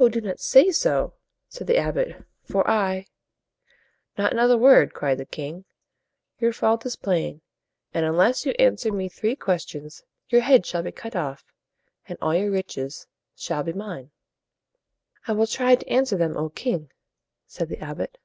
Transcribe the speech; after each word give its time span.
"Oh, 0.00 0.08
do 0.08 0.20
not 0.20 0.40
say 0.40 0.72
so!" 0.72 1.14
said 1.48 1.68
the 1.68 1.76
abbot 1.78 2.24
"For 2.42 2.68
I" 2.68 3.06
"Not 4.18 4.32
another 4.32 4.58
word!" 4.58 4.92
cried 4.94 5.18
the 5.18 5.24
king. 5.24 5.64
"Your 6.40 6.52
fault 6.52 6.84
is 6.86 6.96
plain, 6.96 7.40
and 7.92 8.04
unless 8.04 8.44
you 8.44 8.52
can 8.52 8.66
answer 8.66 8.92
me 8.92 9.08
three 9.08 9.36
questions, 9.36 10.02
your 10.28 10.40
head 10.40 10.66
shall 10.66 10.82
be 10.82 10.90
cut 10.90 11.14
off, 11.14 11.52
and 12.08 12.18
all 12.20 12.34
your 12.34 12.50
riches 12.50 13.06
shall 13.36 13.62
be 13.62 13.72
mine." 13.72 14.10
"I 15.28 15.32
will 15.34 15.46
try 15.46 15.76
to 15.76 15.88
answer 15.88 16.16
them, 16.16 16.36
O 16.36 16.48
king!" 16.48 16.90
said 17.46 17.68
the 17.68 17.78
abbot. 17.78 18.18